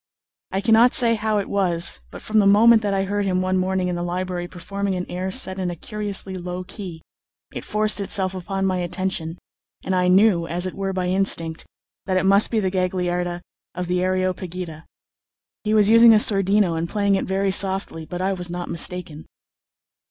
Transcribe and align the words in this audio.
I 0.49 0.61
cannot 0.61 0.95
say 0.95 1.13
how 1.13 1.37
it 1.37 1.47
was; 1.47 1.99
but 2.09 2.23
from 2.23 2.39
the 2.39 2.47
moment 2.47 2.81
that 2.81 2.91
I 2.91 3.03
heard 3.03 3.23
him 3.23 3.39
one 3.39 3.59
morning 3.59 3.87
in 3.87 3.93
the 3.95 4.01
library 4.01 4.47
performing 4.47 4.95
an 4.95 5.05
air 5.07 5.29
set 5.29 5.59
in 5.59 5.69
a 5.69 5.75
curiously 5.75 6.33
low 6.33 6.63
key, 6.63 7.03
it 7.53 7.63
forced 7.63 8.01
itself 8.01 8.33
upon 8.33 8.65
my 8.65 8.77
attention, 8.77 9.37
and 9.85 9.93
I 9.93 10.07
knew, 10.07 10.47
as 10.47 10.65
it 10.65 10.73
were 10.73 10.91
by 10.91 11.05
instinct, 11.05 11.67
that 12.07 12.17
it 12.17 12.23
must 12.25 12.49
be 12.49 12.59
the 12.59 12.71
Gagliarda 12.71 13.41
of 13.75 13.85
the 13.85 13.99
"Areopagita." 14.01 14.85
He 15.63 15.75
was 15.75 15.91
using 15.91 16.13
a 16.13 16.17
sordino 16.17 16.73
and 16.73 16.89
playing 16.89 17.13
it 17.13 17.25
very 17.25 17.51
softly; 17.51 18.03
but 18.03 18.23
I 18.23 18.33
was 18.33 18.49
not 18.49 18.69
mistaken. 18.69 19.27